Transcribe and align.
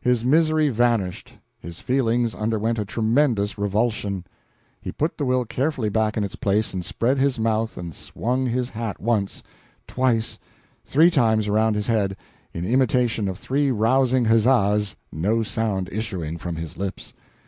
His 0.00 0.24
misery 0.24 0.68
vanished, 0.68 1.32
his 1.58 1.80
feelings 1.80 2.36
underwent 2.36 2.78
a 2.78 2.84
tremendous 2.84 3.58
revulsion. 3.58 4.24
He 4.80 4.92
put 4.92 5.18
the 5.18 5.24
will 5.24 5.44
carefully 5.44 5.88
back 5.88 6.16
in 6.16 6.22
its 6.22 6.36
place, 6.36 6.72
and 6.72 6.84
spread 6.84 7.18
his 7.18 7.40
mouth 7.40 7.76
and 7.76 7.92
swung 7.92 8.46
his 8.46 8.70
hat 8.70 9.00
once, 9.00 9.42
twice, 9.88 10.38
three 10.84 11.10
times 11.10 11.48
around 11.48 11.74
his 11.74 11.88
head, 11.88 12.16
in 12.54 12.64
imitation 12.64 13.26
of 13.26 13.38
three 13.40 13.72
rousing 13.72 14.24
huzzas, 14.24 14.94
no 15.10 15.42
sound 15.42 15.88
issuing 15.90 16.38
from 16.38 16.54
his 16.54 16.78
lips. 16.78 17.12